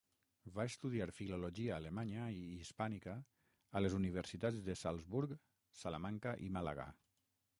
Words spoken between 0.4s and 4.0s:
Va estudiar Filologia alemanya i hispànica a les